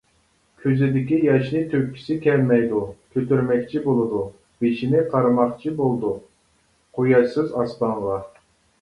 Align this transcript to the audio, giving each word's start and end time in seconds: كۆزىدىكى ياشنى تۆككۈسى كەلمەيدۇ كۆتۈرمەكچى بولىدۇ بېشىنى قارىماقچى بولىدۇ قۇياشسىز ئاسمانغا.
كۆزىدىكى 0.61 1.19
ياشنى 1.25 1.61
تۆككۈسى 1.73 2.17
كەلمەيدۇ 2.23 2.81
كۆتۈرمەكچى 3.17 3.83
بولىدۇ 3.85 4.25
بېشىنى 4.65 5.07
قارىماقچى 5.15 5.77
بولىدۇ 5.85 6.19
قۇياشسىز 6.99 7.57
ئاسمانغا. 7.63 8.23